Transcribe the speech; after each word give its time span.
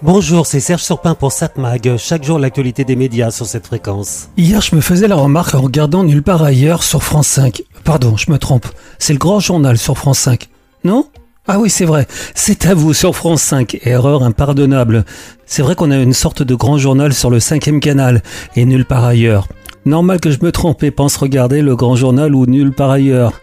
Bonjour, 0.00 0.46
c'est 0.46 0.60
Serge 0.60 0.84
Surpin 0.84 1.16
pour 1.16 1.32
SatMag. 1.32 1.96
Chaque 1.96 2.22
jour, 2.22 2.38
l'actualité 2.38 2.84
des 2.84 2.94
médias 2.94 3.32
sur 3.32 3.46
cette 3.46 3.66
fréquence. 3.66 4.28
Hier, 4.36 4.60
je 4.60 4.76
me 4.76 4.80
faisais 4.80 5.08
la 5.08 5.16
remarque 5.16 5.56
en 5.56 5.60
regardant 5.60 6.04
Nulle 6.04 6.22
part 6.22 6.44
ailleurs 6.44 6.84
sur 6.84 7.02
France 7.02 7.26
5. 7.26 7.62
Pardon, 7.82 8.16
je 8.16 8.30
me 8.30 8.38
trompe. 8.38 8.66
C'est 9.00 9.12
le 9.12 9.18
grand 9.18 9.40
journal 9.40 9.76
sur 9.76 9.98
France 9.98 10.20
5. 10.20 10.48
Non? 10.84 11.08
Ah 11.48 11.58
oui, 11.58 11.68
c'est 11.68 11.84
vrai. 11.84 12.06
C'est 12.36 12.66
à 12.66 12.74
vous 12.74 12.94
sur 12.94 13.16
France 13.16 13.42
5. 13.42 13.78
Erreur 13.82 14.22
impardonnable. 14.22 15.04
C'est 15.46 15.62
vrai 15.62 15.74
qu'on 15.74 15.90
a 15.90 15.96
une 15.96 16.12
sorte 16.12 16.44
de 16.44 16.54
grand 16.54 16.78
journal 16.78 17.12
sur 17.12 17.28
le 17.28 17.40
cinquième 17.40 17.80
canal 17.80 18.22
et 18.54 18.66
nulle 18.66 18.84
part 18.84 19.04
ailleurs. 19.04 19.48
Normal 19.84 20.20
que 20.20 20.30
je 20.30 20.38
me 20.42 20.52
trompe 20.52 20.82
et 20.82 20.90
pense 20.90 21.16
regarder 21.16 21.62
le 21.62 21.76
grand 21.76 21.96
journal 21.96 22.34
ou 22.34 22.46
nulle 22.46 22.72
part 22.72 22.90
ailleurs. 22.90 23.40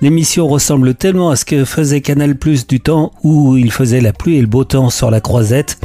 L'émission 0.00 0.46
ressemble 0.46 0.94
tellement 0.94 1.30
à 1.30 1.36
ce 1.36 1.44
que 1.44 1.64
faisait 1.64 2.00
Canal 2.00 2.36
Plus 2.36 2.66
du 2.66 2.80
temps 2.80 3.12
où 3.22 3.56
il 3.56 3.72
faisait 3.72 4.00
la 4.00 4.12
pluie 4.12 4.36
et 4.36 4.40
le 4.40 4.46
beau 4.46 4.64
temps 4.64 4.90
sur 4.90 5.10
la 5.10 5.20
croisette. 5.20 5.78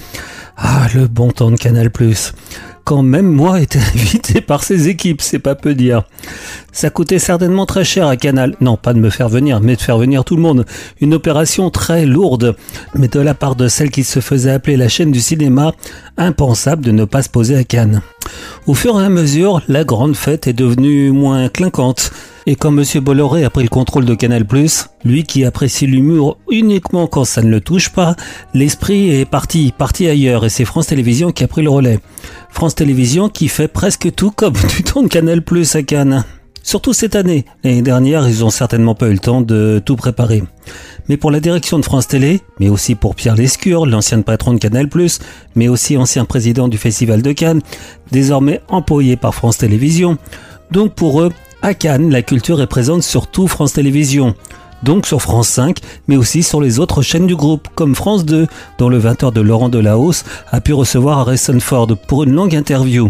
Ah, 0.58 0.88
le 0.94 1.08
bon 1.08 1.32
temps 1.32 1.52
de 1.52 1.58
Canal 1.58 1.90
Plus 1.90 2.34
quand 2.86 3.04
même 3.04 3.30
moi 3.30 3.60
était 3.62 3.80
invité 3.80 4.40
par 4.40 4.64
ses 4.64 4.88
équipes, 4.88 5.22
c'est 5.22 5.40
pas 5.40 5.56
peu 5.56 5.74
dire. 5.74 6.04
Ça 6.72 6.90
coûtait 6.90 7.20
certainement 7.20 7.66
très 7.66 7.84
cher 7.84 8.08
à 8.08 8.16
Canal. 8.16 8.56
Non, 8.62 8.78
pas 8.78 8.94
de 8.94 9.00
me 9.00 9.10
faire 9.10 9.28
venir, 9.28 9.60
mais 9.60 9.76
de 9.76 9.82
faire 9.82 9.98
venir 9.98 10.24
tout 10.24 10.36
le 10.36 10.42
monde. 10.42 10.66
Une 11.02 11.14
opération 11.14 11.70
très 11.70 12.06
lourde, 12.06 12.56
mais 12.94 13.08
de 13.08 13.20
la 13.20 13.34
part 13.34 13.56
de 13.56 13.68
celle 13.68 13.90
qui 13.90 14.04
se 14.04 14.20
faisait 14.20 14.52
appeler 14.52 14.78
la 14.78 14.88
chaîne 14.88 15.12
du 15.12 15.20
cinéma, 15.20 15.74
impensable 16.18 16.84
de 16.84 16.92
ne 16.92 17.06
pas 17.06 17.24
se 17.24 17.30
poser 17.30 17.58
à 17.58 17.64
Cannes. 17.64 18.02
Au 18.68 18.74
fur 18.74 19.00
et 19.02 19.04
à 19.04 19.10
mesure, 19.10 19.62
la 19.68 19.84
grande 19.84 20.16
fête 20.16 20.48
est 20.48 20.54
devenue 20.54 21.12
moins 21.12 21.50
clinquante. 21.50 22.12
Et 22.48 22.56
quand 22.56 22.76
M. 22.78 22.84
Bolloré 23.04 23.44
a 23.44 23.50
pris 23.50 23.64
le 23.64 23.70
contrôle 23.70 24.06
de 24.06 24.14
Canal+, 24.14 24.46
lui 25.04 25.24
qui 25.24 25.46
apprécie 25.46 25.88
l'humour 25.88 26.38
uniquement 26.52 27.08
quand 27.08 27.26
ça 27.26 27.42
ne 27.42 27.50
le 27.50 27.60
touche 27.60 27.90
pas, 27.90 28.16
l'esprit 28.54 29.10
est 29.10 29.26
parti, 29.26 29.74
parti 29.76 30.08
ailleurs 30.08 30.46
et 30.46 30.50
c'est 30.50 30.66
France 30.66 30.88
Télévisions 30.88 31.32
qui 31.32 31.44
a 31.44 31.48
pris 31.48 31.64
le 31.64 31.72
relais. 31.72 32.00
France 32.52 32.76
Télévisions 32.76 33.30
qui 33.30 33.48
fait 33.48 33.68
presque 33.68 34.14
tout 34.14 34.30
comme 34.30 34.54
du 34.76 34.84
temps 34.84 35.02
de 35.02 35.08
Canal+, 35.08 35.42
à 35.74 35.82
Cannes. 35.82 36.24
Surtout 36.62 36.94
cette 36.94 37.16
année. 37.16 37.46
L'année 37.64 37.84
dernière, 37.84 38.28
ils 38.28 38.44
ont 38.44 38.50
certainement 38.50 38.96
pas 38.96 39.08
eu 39.08 39.14
le 39.14 39.20
temps 39.20 39.42
de 39.42 39.80
tout 39.86 39.96
préparer. 39.96 40.44
Mais 41.08 41.16
pour 41.16 41.30
la 41.30 41.40
direction 41.40 41.78
de 41.78 41.86
France 41.86 42.08
Télé, 42.08 42.42
mais 42.60 42.70
aussi 42.70 42.96
pour 42.96 43.14
Pierre 43.14 43.36
Lescure, 43.36 43.86
l'ancien 43.86 44.22
patron 44.22 44.54
de 44.54 44.60
Canal+, 44.60 44.88
mais 45.56 45.68
aussi 45.68 45.96
ancien 45.96 46.26
président 46.26 46.68
du 46.68 46.80
Festival 46.80 47.22
de 47.22 47.32
Cannes, 47.34 47.62
désormais 48.12 48.62
employé 48.68 49.16
par 49.16 49.36
France 49.36 49.60
Télévisions. 49.60 50.18
Donc 50.72 50.96
pour 50.96 51.22
eux, 51.22 51.32
à 51.66 51.74
Cannes, 51.74 52.12
la 52.12 52.22
culture 52.22 52.62
est 52.62 52.68
présente 52.68 53.02
sur 53.02 53.26
tout 53.26 53.48
France 53.48 53.74
Télévisions, 53.74 54.36
donc 54.84 55.08
sur 55.08 55.20
France 55.20 55.48
5, 55.48 55.80
mais 56.08 56.16
aussi 56.16 56.44
sur 56.44 56.62
les 56.62 56.80
autres 56.80 57.02
chaînes 57.02 57.26
du 57.26 57.36
groupe, 57.36 57.70
comme 57.74 57.96
France 57.96 58.24
2, 58.24 58.46
dont 58.78 58.88
le 58.88 59.00
20h 59.00 59.34
de 59.34 59.42
Laurent 59.42 59.70
Delahousse 59.70 60.26
a 60.52 60.62
pu 60.62 60.74
recevoir 60.74 61.18
Harrison 61.18 61.60
Ford 61.60 61.88
pour 62.08 62.24
une 62.24 62.34
longue 62.34 62.54
interview. 62.54 63.10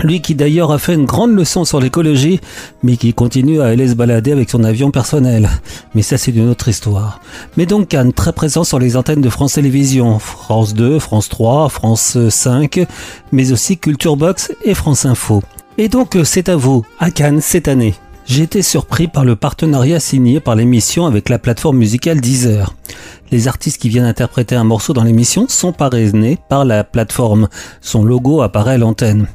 Lui 0.00 0.20
qui 0.20 0.34
d'ailleurs 0.34 0.72
a 0.72 0.78
fait 0.78 0.94
une 0.94 1.04
grande 1.04 1.30
leçon 1.30 1.64
sur 1.64 1.78
l'écologie, 1.78 2.40
mais 2.82 2.96
qui 2.96 3.14
continue 3.14 3.60
à 3.60 3.66
aller 3.66 3.86
se 3.86 3.94
balader 3.94 4.32
avec 4.32 4.50
son 4.50 4.64
avion 4.64 4.90
personnel. 4.90 5.48
Mais 5.94 6.02
ça 6.02 6.18
c'est 6.18 6.32
une 6.32 6.48
autre 6.48 6.66
histoire. 6.66 7.20
Mais 7.56 7.66
donc 7.66 7.86
Cannes, 7.86 8.12
très 8.12 8.32
présent 8.32 8.64
sur 8.64 8.80
les 8.80 8.96
antennes 8.96 9.20
de 9.20 9.30
France 9.30 9.52
Télévisions, 9.52 10.18
France 10.18 10.74
2, 10.74 10.98
France 10.98 11.28
3, 11.28 11.68
France 11.68 12.18
5, 12.30 12.84
mais 13.30 13.52
aussi 13.52 13.78
Culture 13.78 14.16
Box 14.16 14.50
et 14.64 14.74
France 14.74 15.06
Info. 15.06 15.40
Et 15.78 15.88
donc 15.88 16.16
euh, 16.16 16.24
c'est 16.24 16.48
à 16.48 16.56
vous, 16.56 16.84
à 16.98 17.10
Cannes 17.10 17.40
cette 17.40 17.68
année. 17.68 17.94
J'ai 18.24 18.44
été 18.44 18.62
surpris 18.62 19.08
par 19.08 19.24
le 19.24 19.34
partenariat 19.34 19.98
signé 19.98 20.38
par 20.38 20.54
l'émission 20.54 21.06
avec 21.06 21.28
la 21.28 21.38
plateforme 21.38 21.78
musicale 21.78 22.20
Deezer. 22.20 22.74
Les 23.32 23.48
artistes 23.48 23.78
qui 23.78 23.88
viennent 23.88 24.04
interpréter 24.04 24.54
un 24.54 24.64
morceau 24.64 24.92
dans 24.92 25.02
l'émission 25.02 25.46
sont 25.48 25.72
parrainés 25.72 26.38
par 26.48 26.64
la 26.64 26.84
plateforme. 26.84 27.48
Son 27.80 28.04
logo 28.04 28.42
apparaît 28.42 28.74
à 28.74 28.78
l'antenne. 28.78 29.26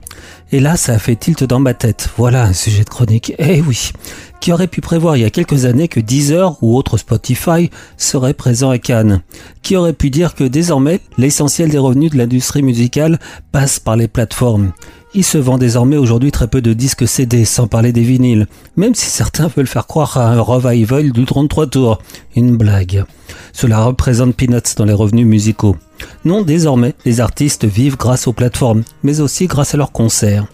Et 0.52 0.59
là, 0.61 0.77
ça 0.77 0.93
a 0.93 0.99
fait 0.99 1.15
tilt 1.15 1.43
dans 1.43 1.59
ma 1.59 1.73
tête. 1.73 2.09
Voilà 2.15 2.43
un 2.43 2.53
sujet 2.53 2.85
de 2.85 2.89
chronique. 2.89 3.33
Eh 3.39 3.59
oui. 3.61 3.91
Qui 4.39 4.54
aurait 4.54 4.67
pu 4.67 4.80
prévoir 4.80 5.17
il 5.17 5.23
y 5.23 5.25
a 5.25 5.30
quelques 5.30 5.65
années 5.65 5.89
que 5.89 5.99
Deezer 5.99 6.55
ou 6.61 6.77
autre 6.77 6.98
Spotify 6.98 7.69
serait 7.98 8.33
présent 8.33 8.69
à 8.69 8.77
Cannes? 8.77 9.21
Qui 9.64 9.75
aurait 9.75 9.93
pu 9.93 10.09
dire 10.09 10.36
que 10.36 10.45
désormais, 10.45 11.02
l'essentiel 11.17 11.69
des 11.69 11.77
revenus 11.77 12.11
de 12.11 12.17
l'industrie 12.17 12.61
musicale 12.61 13.19
passe 13.52 13.80
par 13.80 13.98
les 13.98 14.08
plateformes? 14.08 14.71
Il 15.17 15.23
se 15.23 15.39
vend 15.39 15.58
désormais 15.58 15.98
aujourd'hui 15.98 16.32
très 16.32 16.48
peu 16.48 16.61
de 16.61 16.73
disques 16.73 17.08
CD, 17.08 17.44
sans 17.44 17.66
parler 17.66 17.92
des 17.92 18.04
vinyles, 18.04 18.45
même 18.76 18.94
si 18.94 19.08
certains 19.08 19.48
veulent 19.48 19.66
faire 19.66 19.88
croire 19.88 20.16
à 20.17 20.28
un 20.28 20.39
revival 20.39 21.11
du 21.11 21.26
33 21.26 21.66
tours. 21.66 21.98
Une 22.36 22.55
blague. 22.55 23.04
Cela 23.52 23.83
représente 23.83 24.36
peanuts 24.36 24.76
dans 24.78 24.86
les 24.86 24.94
revenus 24.94 25.26
musicaux. 25.26 25.76
Non, 26.23 26.44
désormais, 26.44 26.94
les 27.04 27.20
artistes 27.20 27.66
vivent 27.66 27.98
grâce 27.98 28.28
aux 28.28 28.33
plateformes, 28.33 28.83
mais 29.02 29.20
aussi 29.20 29.48
grâce 29.48 29.73
à 29.73 29.78
leurs 29.78 29.92
concerts. 29.92 30.45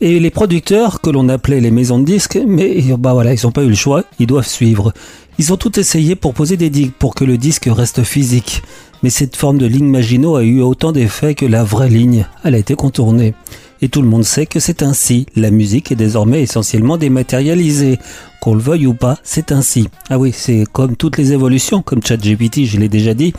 Et 0.00 0.20
les 0.20 0.30
producteurs, 0.30 1.00
que 1.00 1.10
l'on 1.10 1.28
appelait 1.28 1.60
les 1.60 1.72
maisons 1.72 1.98
de 1.98 2.04
disques, 2.04 2.38
mais 2.46 2.84
bah 2.98 3.12
voilà, 3.12 3.34
ils 3.34 3.40
n'ont 3.42 3.50
pas 3.50 3.64
eu 3.64 3.70
le 3.70 3.74
choix, 3.74 4.04
ils 4.20 4.28
doivent 4.28 4.46
suivre. 4.46 4.92
Ils 5.38 5.52
ont 5.52 5.56
tout 5.56 5.80
essayé 5.80 6.14
pour 6.14 6.32
poser 6.32 6.56
des 6.56 6.70
digues 6.70 6.92
pour 6.96 7.16
que 7.16 7.24
le 7.24 7.38
disque 7.38 7.68
reste 7.70 8.04
physique. 8.04 8.62
Mais 9.02 9.10
cette 9.10 9.36
forme 9.36 9.58
de 9.58 9.66
ligne 9.66 9.88
Maginot 9.88 10.36
a 10.36 10.44
eu 10.44 10.60
autant 10.60 10.92
d'effets 10.92 11.34
que 11.34 11.44
la 11.44 11.64
vraie 11.64 11.88
ligne. 11.88 12.26
Elle 12.44 12.54
a 12.54 12.58
été 12.58 12.74
contournée. 12.74 13.34
Et 13.82 13.88
tout 13.88 14.02
le 14.02 14.08
monde 14.08 14.24
sait 14.24 14.46
que 14.46 14.60
c'est 14.60 14.82
ainsi. 14.82 15.26
La 15.36 15.50
musique 15.50 15.92
est 15.92 15.96
désormais 15.96 16.42
essentiellement 16.42 16.96
dématérialisée. 16.96 17.98
Qu'on 18.40 18.54
le 18.54 18.60
veuille 18.60 18.86
ou 18.86 18.94
pas, 18.94 19.18
c'est 19.22 19.52
ainsi. 19.52 19.88
Ah 20.08 20.18
oui, 20.18 20.32
c'est 20.34 20.64
comme 20.72 20.96
toutes 20.96 21.18
les 21.18 21.32
évolutions, 21.32 21.82
comme 21.82 22.02
ChatGPT, 22.02 22.64
je 22.64 22.78
l'ai 22.78 22.88
déjà 22.88 23.12
dit. 23.12 23.34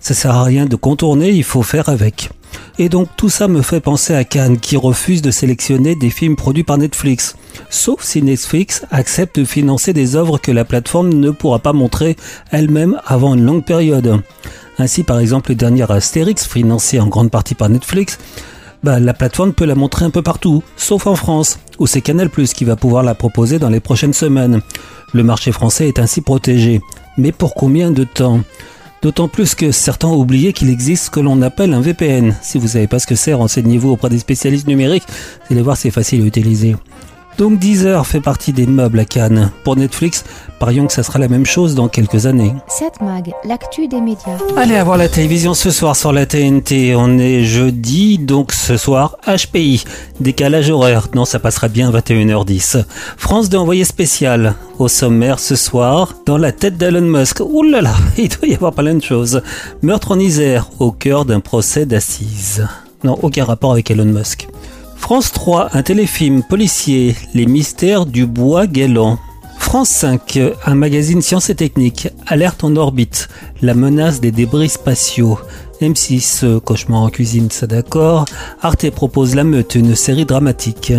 Ça 0.00 0.14
sert 0.14 0.34
à 0.34 0.44
rien 0.44 0.66
de 0.66 0.76
contourner, 0.76 1.30
il 1.30 1.44
faut 1.44 1.62
faire 1.62 1.88
avec. 1.88 2.30
Et 2.78 2.88
donc 2.88 3.08
tout 3.16 3.28
ça 3.28 3.48
me 3.48 3.62
fait 3.62 3.80
penser 3.80 4.14
à 4.14 4.24
Cannes 4.24 4.58
qui 4.58 4.76
refuse 4.76 5.22
de 5.22 5.30
sélectionner 5.30 5.94
des 5.94 6.10
films 6.10 6.36
produits 6.36 6.64
par 6.64 6.78
Netflix. 6.78 7.36
Sauf 7.68 8.02
si 8.02 8.22
Netflix 8.22 8.82
accepte 8.90 9.38
de 9.38 9.44
financer 9.44 9.92
des 9.92 10.16
œuvres 10.16 10.38
que 10.38 10.50
la 10.50 10.64
plateforme 10.64 11.10
ne 11.10 11.30
pourra 11.30 11.58
pas 11.58 11.72
montrer 11.72 12.16
elle-même 12.50 13.00
avant 13.06 13.34
une 13.34 13.44
longue 13.44 13.64
période. 13.64 14.20
Ainsi 14.78 15.02
par 15.02 15.18
exemple 15.18 15.50
le 15.50 15.56
dernier 15.56 15.90
Astérix, 15.90 16.46
financé 16.46 16.98
en 16.98 17.06
grande 17.06 17.30
partie 17.30 17.54
par 17.54 17.68
Netflix, 17.68 18.18
bah, 18.82 18.98
la 19.00 19.14
plateforme 19.14 19.52
peut 19.52 19.66
la 19.66 19.74
montrer 19.74 20.04
un 20.04 20.10
peu 20.10 20.22
partout, 20.22 20.62
sauf 20.76 21.06
en 21.06 21.14
France, 21.14 21.58
où 21.78 21.86
c'est 21.86 22.00
Canal 22.00 22.30
qui 22.30 22.64
va 22.64 22.76
pouvoir 22.76 23.02
la 23.02 23.14
proposer 23.14 23.58
dans 23.58 23.68
les 23.68 23.80
prochaines 23.80 24.12
semaines. 24.12 24.60
Le 25.12 25.22
marché 25.22 25.52
français 25.52 25.88
est 25.88 25.98
ainsi 25.98 26.20
protégé. 26.20 26.80
Mais 27.18 27.32
pour 27.32 27.54
combien 27.54 27.90
de 27.90 28.04
temps? 28.04 28.40
D'autant 29.02 29.28
plus 29.28 29.54
que 29.54 29.72
certains 29.72 30.08
ont 30.08 30.20
oublié 30.20 30.52
qu'il 30.52 30.68
existe 30.68 31.06
ce 31.06 31.10
que 31.10 31.20
l'on 31.20 31.40
appelle 31.42 31.72
un 31.72 31.80
VPN. 31.80 32.36
Si 32.42 32.58
vous 32.58 32.68
savez 32.68 32.86
pas 32.86 32.98
ce 32.98 33.06
que 33.06 33.14
c'est, 33.14 33.32
renseignez-vous 33.32 33.90
auprès 33.90 34.10
des 34.10 34.18
spécialistes 34.18 34.66
numériques, 34.66 35.04
vous 35.08 35.54
allez 35.54 35.62
voir 35.62 35.76
c'est 35.76 35.90
facile 35.90 36.22
à 36.22 36.26
utiliser. 36.26 36.76
Donc 37.40 37.58
Deezer 37.58 38.06
fait 38.06 38.20
partie 38.20 38.52
des 38.52 38.66
meubles 38.66 38.98
à 38.98 39.06
Cannes. 39.06 39.50
Pour 39.64 39.74
Netflix, 39.74 40.24
parions 40.58 40.86
que 40.86 40.92
ça 40.92 41.02
sera 41.02 41.18
la 41.18 41.26
même 41.26 41.46
chose 41.46 41.74
dans 41.74 41.88
quelques 41.88 42.26
années. 42.26 42.52
7 42.68 43.00
Mag, 43.00 43.32
l'actu 43.46 43.88
des 43.88 44.02
médias. 44.02 44.36
Allez 44.58 44.76
à 44.76 44.84
voir 44.84 44.98
la 44.98 45.08
télévision 45.08 45.54
ce 45.54 45.70
soir 45.70 45.96
sur 45.96 46.12
la 46.12 46.26
TNT. 46.26 46.94
On 46.94 47.18
est 47.18 47.44
jeudi, 47.44 48.18
donc 48.18 48.52
ce 48.52 48.76
soir, 48.76 49.16
HPI. 49.26 49.84
Décalage 50.20 50.68
horaire. 50.68 51.08
Non, 51.14 51.24
ça 51.24 51.38
passera 51.38 51.68
bien 51.68 51.90
21h10. 51.90 52.84
France 53.16 53.48
de 53.48 53.56
envoyé 53.56 53.86
spécial. 53.86 54.54
Au 54.78 54.88
sommaire 54.88 55.38
ce 55.38 55.56
soir, 55.56 56.16
dans 56.26 56.36
la 56.36 56.52
tête 56.52 56.76
d'Elon 56.76 57.00
Musk. 57.00 57.40
Ouh 57.40 57.62
là 57.62 57.80
là, 57.80 57.94
il 58.18 58.28
doit 58.28 58.48
y 58.48 58.54
avoir 58.54 58.74
plein 58.74 58.96
de 58.96 59.02
choses. 59.02 59.40
Meurtre 59.80 60.10
en 60.10 60.18
Isère, 60.18 60.68
au 60.78 60.92
cœur 60.92 61.24
d'un 61.24 61.40
procès 61.40 61.86
d'assises. 61.86 62.66
Non, 63.02 63.18
aucun 63.22 63.46
rapport 63.46 63.72
avec 63.72 63.90
Elon 63.90 64.04
Musk. 64.04 64.46
France 65.10 65.32
3, 65.32 65.70
un 65.72 65.82
téléfilm 65.82 66.44
policier, 66.44 67.16
Les 67.34 67.44
mystères 67.44 68.06
du 68.06 68.26
bois 68.26 68.68
galant. 68.68 69.18
France 69.58 69.88
5, 69.88 70.38
un 70.64 70.74
magazine 70.76 71.20
sciences 71.20 71.50
et 71.50 71.56
techniques, 71.56 72.10
Alerte 72.28 72.62
en 72.62 72.76
orbite, 72.76 73.28
la 73.60 73.74
menace 73.74 74.20
des 74.20 74.30
débris 74.30 74.68
spatiaux. 74.68 75.36
M6, 75.82 76.60
cauchemar 76.60 77.00
en 77.02 77.08
cuisine, 77.08 77.50
ça 77.50 77.66
d'accord. 77.66 78.24
Arte 78.62 78.88
propose 78.90 79.34
La 79.34 79.42
Meute, 79.42 79.74
une 79.74 79.96
série 79.96 80.26
dramatique. 80.26 80.92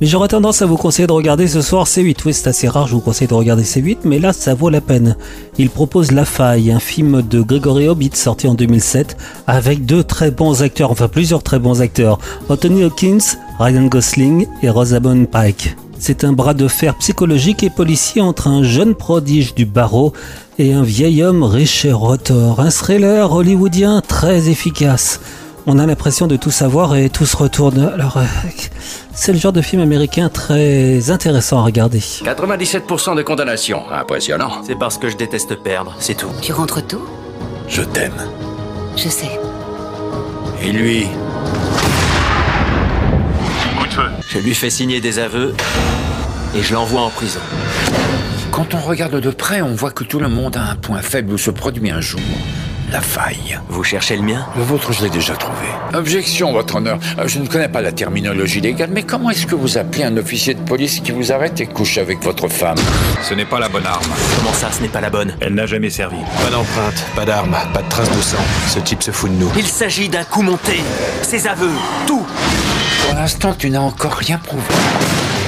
Mais 0.00 0.06
j'aurais 0.06 0.28
tendance 0.28 0.62
à 0.62 0.66
vous 0.66 0.76
conseiller 0.76 1.08
de 1.08 1.12
regarder 1.12 1.48
ce 1.48 1.60
soir 1.60 1.86
C8. 1.86 2.16
Oui, 2.24 2.32
c'est 2.32 2.46
assez 2.46 2.68
rare, 2.68 2.86
je 2.86 2.94
vous 2.94 3.00
conseille 3.00 3.26
de 3.26 3.34
regarder 3.34 3.64
C8, 3.64 3.98
mais 4.04 4.20
là, 4.20 4.32
ça 4.32 4.54
vaut 4.54 4.70
la 4.70 4.80
peine. 4.80 5.16
Il 5.58 5.70
propose 5.70 6.12
La 6.12 6.24
Faille, 6.24 6.70
un 6.70 6.78
film 6.78 7.22
de 7.22 7.40
Gregory 7.40 7.88
Hobbit 7.88 8.12
sorti 8.14 8.46
en 8.46 8.54
2007, 8.54 9.16
avec 9.48 9.86
deux 9.86 10.04
très 10.04 10.30
bons 10.30 10.62
acteurs, 10.62 10.92
enfin 10.92 11.08
plusieurs 11.08 11.42
très 11.42 11.58
bons 11.58 11.80
acteurs. 11.82 12.20
Anthony 12.48 12.84
Hawkins, 12.84 13.36
Ryan 13.58 13.86
Gosling 13.86 14.46
et 14.62 14.70
Rosamund 14.70 15.28
Pike. 15.28 15.74
C'est 15.98 16.22
un 16.22 16.32
bras 16.32 16.54
de 16.54 16.68
fer 16.68 16.96
psychologique 16.98 17.64
et 17.64 17.70
policier 17.70 18.22
entre 18.22 18.46
un 18.46 18.62
jeune 18.62 18.94
prodige 18.94 19.56
du 19.56 19.66
barreau 19.66 20.12
et 20.60 20.72
un 20.72 20.84
vieil 20.84 21.24
homme 21.24 21.42
riche 21.42 21.84
et 21.84 21.92
rotor. 21.92 22.60
Un 22.60 22.70
thriller 22.70 23.32
hollywoodien 23.32 24.00
très 24.06 24.48
efficace 24.48 25.18
on 25.68 25.78
a 25.78 25.84
l'impression 25.84 26.26
de 26.26 26.36
tout 26.36 26.50
savoir 26.50 26.96
et 26.96 27.10
tout 27.10 27.26
se 27.26 27.36
retourne. 27.36 27.90
Alors, 27.94 28.16
euh, 28.16 28.24
c'est 29.12 29.32
le 29.32 29.38
genre 29.38 29.52
de 29.52 29.60
film 29.60 29.82
américain 29.82 30.30
très 30.30 31.10
intéressant 31.10 31.60
à 31.60 31.62
regarder. 31.62 31.98
97% 31.98 33.14
de 33.14 33.22
condamnation, 33.22 33.82
impressionnant. 33.92 34.62
C'est 34.66 34.78
parce 34.78 34.96
que 34.96 35.10
je 35.10 35.16
déteste 35.16 35.56
perdre, 35.56 35.94
c'est 36.00 36.16
tout. 36.16 36.30
Tu 36.40 36.52
rentres 36.52 36.84
tôt 36.86 37.06
Je 37.68 37.82
t'aime. 37.82 38.16
Je 38.96 39.10
sais. 39.10 39.38
Et 40.62 40.72
lui? 40.72 41.06
Je 44.28 44.38
lui 44.38 44.54
fais 44.54 44.70
signer 44.70 45.00
des 45.00 45.18
aveux 45.18 45.54
et 46.56 46.62
je 46.62 46.72
l'envoie 46.72 47.02
en 47.02 47.10
prison. 47.10 47.40
Quand 48.52 48.74
on 48.74 48.80
regarde 48.80 49.20
de 49.20 49.30
près, 49.30 49.60
on 49.60 49.74
voit 49.74 49.90
que 49.90 50.04
tout 50.04 50.18
le 50.18 50.28
monde 50.28 50.56
a 50.56 50.62
un 50.62 50.76
point 50.76 51.02
faible 51.02 51.32
où 51.32 51.38
se 51.38 51.50
produit 51.50 51.90
un 51.90 52.00
jour. 52.00 52.20
La 52.90 53.00
faille. 53.02 53.58
Vous 53.68 53.84
cherchez 53.84 54.16
le 54.16 54.22
mien 54.22 54.46
Le 54.56 54.62
vôtre, 54.62 54.92
je 54.94 55.02
l'ai 55.04 55.10
déjà 55.10 55.34
trouvé. 55.34 55.66
Objection, 55.92 56.52
votre 56.52 56.76
honneur. 56.76 56.98
Euh, 57.18 57.28
Je 57.28 57.38
ne 57.38 57.46
connais 57.46 57.68
pas 57.68 57.82
la 57.82 57.92
terminologie 57.92 58.62
légale, 58.62 58.88
mais 58.92 59.02
comment 59.02 59.28
est-ce 59.30 59.46
que 59.46 59.54
vous 59.54 59.76
appelez 59.76 60.04
un 60.04 60.16
officier 60.16 60.54
de 60.54 60.60
police 60.60 61.00
qui 61.00 61.12
vous 61.12 61.30
arrête 61.30 61.60
et 61.60 61.66
couche 61.66 61.98
avec 61.98 62.22
votre 62.24 62.48
femme 62.48 62.78
Ce 63.22 63.34
n'est 63.34 63.44
pas 63.44 63.58
la 63.58 63.68
bonne 63.68 63.84
arme. 63.84 64.04
Comment 64.38 64.54
ça, 64.54 64.68
ce 64.72 64.80
n'est 64.80 64.88
pas 64.88 65.02
la 65.02 65.10
bonne 65.10 65.34
Elle 65.40 65.54
n'a 65.54 65.66
jamais 65.66 65.90
servi. 65.90 66.16
Pas 66.42 66.50
d'empreinte, 66.50 67.04
pas 67.14 67.26
d'arme, 67.26 67.54
pas 67.74 67.82
de 67.82 67.88
traces 67.90 68.10
de 68.16 68.22
sang. 68.22 68.38
Ce 68.68 68.78
type 68.78 69.02
se 69.02 69.10
fout 69.10 69.30
de 69.30 69.36
nous. 69.36 69.50
Il 69.58 69.66
s'agit 69.66 70.08
d'un 70.08 70.24
coup 70.24 70.40
monté. 70.42 70.80
Ses 71.20 71.46
aveux, 71.46 71.70
tout. 72.06 72.24
Pour 73.06 73.14
l'instant, 73.16 73.54
tu 73.58 73.68
n'as 73.68 73.80
encore 73.80 74.14
rien 74.14 74.38
prouvé. 74.38 74.62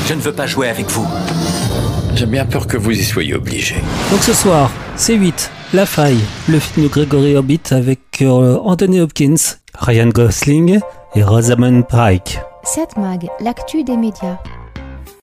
Je 0.07 0.13
ne 0.13 0.21
veux 0.21 0.33
pas 0.33 0.47
jouer 0.47 0.69
avec 0.69 0.91
vous. 0.91 1.09
J'ai 2.15 2.27
bien 2.27 2.45
peur 2.45 2.67
que 2.67 2.77
vous 2.77 2.91
y 2.91 3.03
soyez 3.05 3.33
obligé. 3.35 3.77
Donc 4.11 4.23
ce 4.23 4.35
soir, 4.35 4.71
c'est 4.97 5.15
8, 5.15 5.51
La 5.73 5.87
Faille, 5.87 6.19
le 6.49 6.59
film 6.59 6.87
de 6.87 6.91
Gregory 6.91 7.37
Hobbit 7.37 7.61
avec 7.71 8.23
euh, 8.23 8.59
Anthony 8.65 9.01
Hopkins, 9.01 9.37
Ryan 9.79 10.09
Gosling 10.09 10.81
et 11.15 11.23
Rosamund 11.23 11.87
Pike. 11.87 12.41
7 12.65 12.97
Mag, 12.97 13.29
l'actu 13.39 13.85
des 13.85 13.97
médias. 13.97 14.39